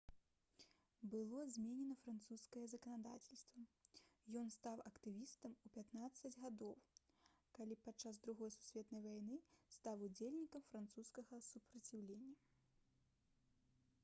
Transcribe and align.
было 1.13 1.41
зменена 1.55 1.95
французскае 2.03 2.61
заканадаўства 2.69 3.65
ён 4.43 4.47
стаў 4.55 4.79
актывістам 4.91 5.53
у 5.69 5.69
15 5.75 6.31
гадоў 6.45 6.73
калі 7.59 7.77
падчас 7.89 8.19
другой 8.27 8.53
сусветнай 8.55 9.03
вайны 9.05 9.37
стаў 9.79 10.03
удзельнікам 10.09 10.67
французскага 10.71 11.43
супраціўлення 11.51 12.33